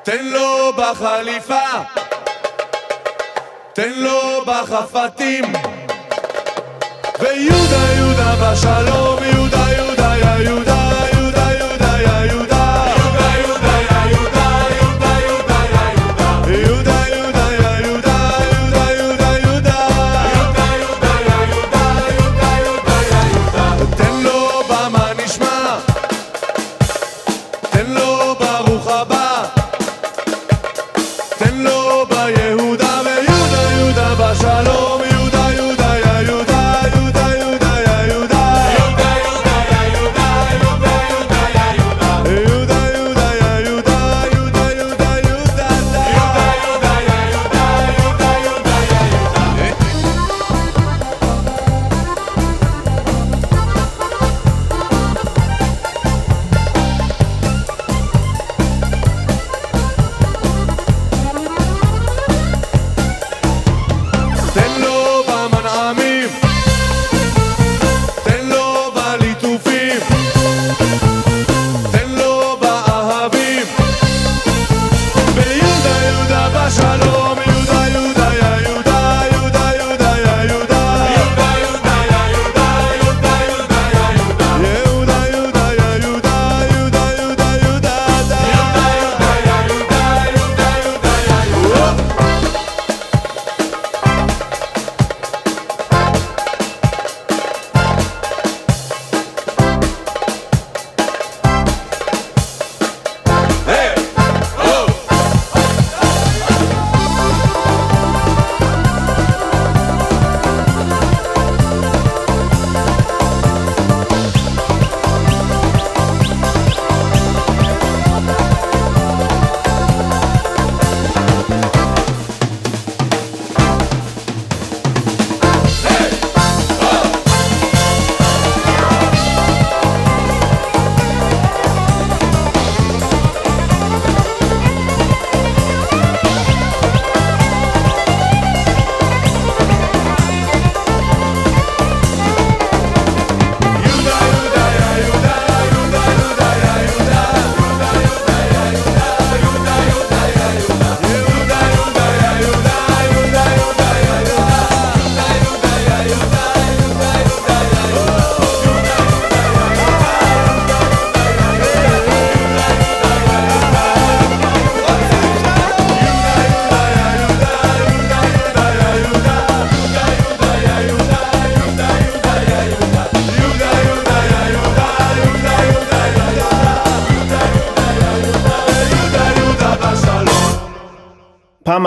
תן 0.04 0.26
לו 0.26 0.72
בחליפה, 0.78 1.84
תן 3.74 3.92
לו 3.96 4.46
בחפתים, 4.46 5.46
ויהודה 7.20 7.94
יהודה 7.98 8.36
בשלום, 8.42 9.35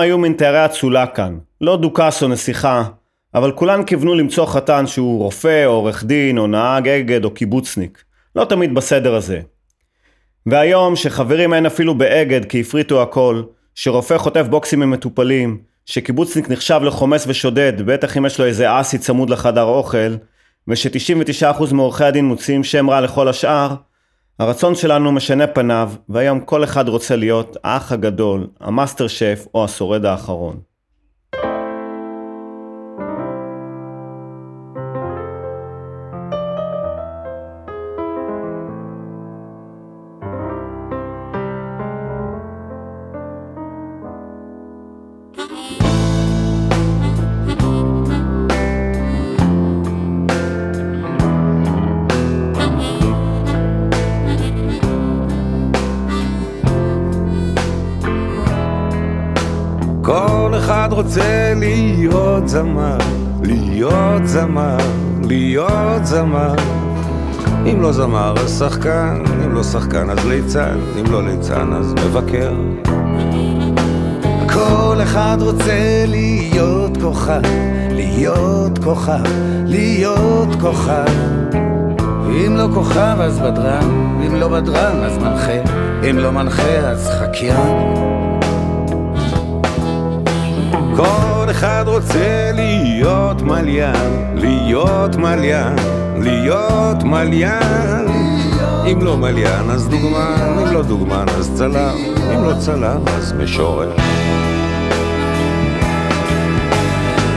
היו 0.08 0.18
מן 0.18 0.32
תיירי 0.32 0.64
אצולה 0.64 1.06
כאן, 1.06 1.38
לא 1.60 1.76
דוכס 1.76 2.22
או 2.22 2.28
נסיכה, 2.28 2.84
אבל 3.34 3.52
כולן 3.52 3.84
כיוונו 3.84 4.14
למצוא 4.14 4.46
חתן 4.46 4.86
שהוא 4.86 5.18
רופא, 5.18 5.64
או 5.66 5.70
עורך 5.70 6.04
דין, 6.04 6.38
או 6.38 6.46
נהג 6.46 6.88
אגד, 6.88 7.24
או 7.24 7.30
קיבוצניק. 7.30 8.04
לא 8.36 8.44
תמיד 8.44 8.74
בסדר 8.74 9.14
הזה. 9.14 9.40
והיום, 10.46 10.96
שחברים 10.96 11.54
אין 11.54 11.66
אפילו 11.66 11.94
באגד 11.94 12.44
כי 12.44 12.60
הפריטו 12.60 13.02
הכל, 13.02 13.42
שרופא 13.74 14.18
חוטף 14.18 14.46
בוקסים 14.50 14.80
ממטופלים, 14.80 15.58
שקיבוצניק 15.86 16.50
נחשב 16.50 16.80
לחומס 16.82 17.24
ושודד, 17.26 17.72
בטח 17.86 18.16
אם 18.16 18.26
יש 18.26 18.40
לו 18.40 18.46
איזה 18.46 18.80
אסי 18.80 18.98
צמוד 18.98 19.30
לחדר 19.30 19.62
אוכל, 19.62 20.16
וש-99% 20.68 21.74
מעורכי 21.74 22.04
הדין 22.04 22.24
מוציאים 22.24 22.64
שם 22.64 22.90
רע 22.90 23.00
לכל 23.00 23.28
השאר, 23.28 23.74
הרצון 24.38 24.74
שלנו 24.74 25.12
משנה 25.12 25.46
פניו, 25.46 25.92
והיום 26.08 26.40
כל 26.40 26.64
אחד 26.64 26.88
רוצה 26.88 27.16
להיות 27.16 27.56
האח 27.64 27.92
הגדול, 27.92 28.46
המאסטר 28.60 29.06
שף 29.08 29.46
או 29.54 29.64
השורד 29.64 30.04
האחרון. 30.04 30.67
רוצה 60.98 61.52
להיות 61.56 62.48
זמר, 62.48 62.98
להיות 63.42 64.26
זמר, 64.26 64.76
להיות 65.24 66.06
זמר. 66.06 66.54
אם 67.66 67.82
לא 67.82 67.92
זמר 67.92 68.34
אז 68.36 68.58
שחקן, 68.58 69.22
אם 69.44 69.54
לא 69.54 69.62
שחקן 69.62 70.10
אז 70.10 70.26
ליצן, 70.26 70.78
אם 71.00 71.12
לא 71.12 71.22
ליצן 71.22 71.72
אז 71.72 71.94
מבקר. 71.94 72.52
כל 74.52 74.96
אחד 75.02 75.36
רוצה 75.40 76.04
להיות 76.06 76.96
כוכב, 77.02 77.40
להיות 77.90 78.78
כוכב, 78.78 79.22
להיות 79.66 80.48
כוכב. 80.60 81.06
אם 82.46 82.56
לא 82.56 82.68
כוכב 82.74 83.16
אז 83.20 83.38
בדרן, 83.38 84.18
אם 84.26 84.34
לא 84.34 84.48
בדרן 84.48 85.04
אז 85.04 85.18
מנחה, 85.18 85.70
אם 86.10 86.18
לא 86.18 86.32
מנחה 86.32 86.78
אז 86.78 87.10
חקיין. 87.20 88.07
כל 90.98 91.50
אחד 91.50 91.84
רוצה 91.86 92.50
להיות 92.54 93.42
מליין, 93.42 94.34
להיות 94.34 95.16
מליין, 95.16 95.76
להיות 96.16 97.02
מליין. 97.04 98.06
אם 98.92 99.02
לא 99.02 99.16
מליין 99.16 99.70
אז 99.70 99.88
דוגמן, 99.88 100.56
אם 100.62 100.72
לא 100.72 100.82
דוגמן 100.82 101.24
אז 101.38 101.50
צלם, 101.54 101.96
אם 102.34 102.44
לא 102.44 102.52
צלם 102.58 103.00
אז 103.06 103.32
משורר. 103.32 103.92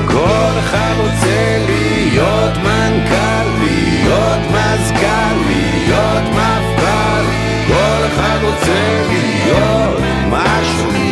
כל 0.08 0.52
אחד 0.60 0.94
רוצה 0.98 1.58
להיות 1.66 2.58
מנכ"ל, 2.58 3.60
להיות 3.60 4.40
מזכ"ל, 4.50 5.36
להיות 5.48 6.24
מפכ"ל. 6.32 7.24
כל 7.68 8.08
אחד 8.08 8.38
רוצה 8.44 9.04
להיות 9.10 9.98
משהו, 10.30 11.11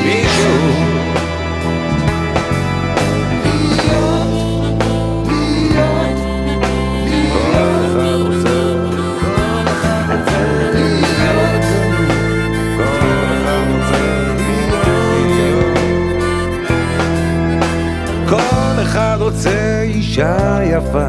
רוצה 19.30 19.82
אישה 19.82 20.60
יפה, 20.64 21.08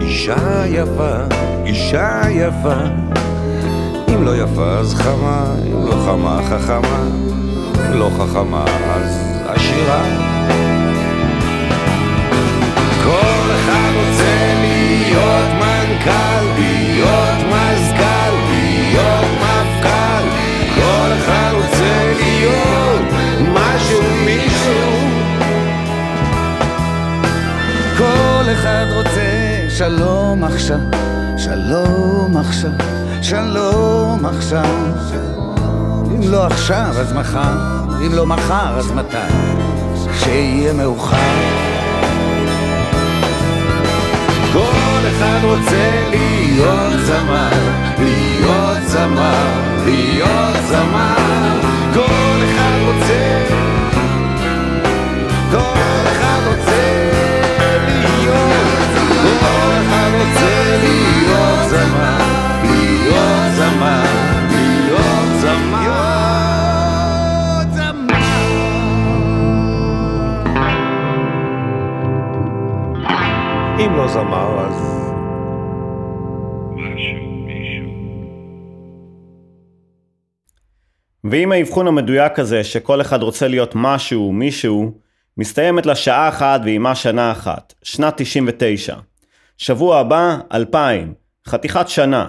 אישה 0.00 0.64
יפה, 0.66 1.14
אישה 1.66 2.20
יפה. 2.30 2.74
אם 4.14 4.24
לא 4.24 4.36
יפה 4.36 4.78
אז 4.78 4.94
חמה, 4.94 5.54
אם 5.66 5.86
לא 5.86 5.92
חמה 5.92 6.40
חכמה, 6.48 7.02
אם 7.88 7.98
לא 7.98 8.10
חכמה 8.18 8.64
אז 8.94 9.16
עשירה. 9.46 10.02
כל 13.04 13.48
אחד 13.54 13.90
רוצה 13.94 14.54
להיות 14.60 15.50
מנכ"ל, 15.60 16.31
שלום 29.76 30.44
עכשיו, 30.44 30.78
שלום 31.38 32.36
עכשיו, 32.36 32.70
שלום 33.22 34.26
עכשיו. 34.26 34.64
אם 36.14 36.20
לא 36.30 36.46
עכשיו 36.46 36.94
אז 36.98 37.12
מחר, 37.12 37.84
אם 38.06 38.12
לא 38.14 38.26
מחר 38.26 38.78
אז 38.78 38.92
מתי? 38.92 39.16
כשיהיה 40.12 40.72
מאוחר. 40.72 41.16
כל 44.52 45.00
אחד 45.08 45.38
רוצה 45.42 45.90
להיות 46.10 47.00
זמר, 47.06 47.50
להיות 47.98 48.82
זמר, 48.86 49.46
להיות 49.84 50.56
זמר. 50.68 51.60
כל 51.94 52.38
אחד 52.44 52.78
רוצה, 52.84 53.44
כל 55.50 56.08
אחד 56.12 56.31
רוצה 60.22 60.76
להיות 60.82 61.70
זמר, 61.70 62.18
להיות 62.62 63.52
זמר, 63.56 64.04
להיות 64.50 65.40
זמר. 65.40 65.92
אם 73.86 73.96
לא 73.96 74.08
זמר 74.08 74.66
אז... 74.66 74.92
ואם 81.24 81.52
האבחון 81.52 81.86
המדויק 81.86 82.38
הזה, 82.38 82.64
שכל 82.64 83.00
אחד 83.00 83.22
רוצה 83.22 83.48
להיות 83.48 83.72
משהו, 83.74 84.32
מישהו, 84.32 84.92
מסתיימת 85.38 85.86
לה 85.86 85.94
שעה 85.94 86.28
אחת 86.28 86.60
ועימה 86.64 86.94
שנה 86.94 87.32
אחת, 87.32 87.74
שנת 87.82 88.14
99. 88.16 88.96
שבוע 89.62 89.98
הבא, 89.98 90.38
2000, 90.54 91.14
חתיכת 91.48 91.88
שנה. 91.88 92.28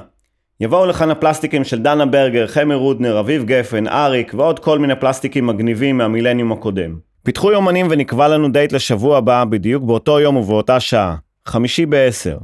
יבואו 0.60 0.86
לכאן 0.86 1.12
הפלסטיקים 1.12 1.64
של 1.64 1.80
דנה 1.80 2.06
ברגר, 2.06 2.48
חמר 2.48 2.76
רודנר, 2.76 3.20
אביב 3.20 3.44
גפן, 3.46 3.88
אריק 3.88 4.34
ועוד 4.38 4.60
כל 4.60 4.80
מיני 4.80 4.96
פלסטיקים 4.96 5.48
מגניבים 5.48 5.98
מהמילניום 5.98 6.52
הקודם. 6.52 6.96
פיתחו 7.24 7.52
יומנים 7.52 7.88
ונקבע 7.90 8.28
לנו 8.28 8.52
דייט 8.52 8.72
לשבוע 8.72 9.18
הבא 9.18 9.44
בדיוק 9.46 9.84
באותו 9.84 10.20
יום 10.20 10.38
ובאותה 10.38 10.80
שעה, 10.80 11.16
חמישי 11.46 11.86
בעשר. 11.86 12.38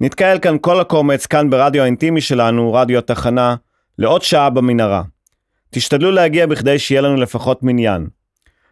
נתקהל 0.00 0.38
כאן 0.38 0.56
כל 0.60 0.80
הקומץ, 0.80 1.26
כאן 1.26 1.50
ברדיו 1.50 1.82
האינטימי 1.82 2.20
שלנו, 2.20 2.72
רדיו 2.72 2.98
התחנה, 2.98 3.54
לעוד 3.98 4.22
שעה 4.22 4.50
במנהרה. 4.50 5.02
תשתדלו 5.70 6.10
להגיע 6.10 6.46
בכדי 6.46 6.78
שיהיה 6.78 7.00
לנו 7.00 7.16
לפחות 7.16 7.62
מניין. 7.62 8.06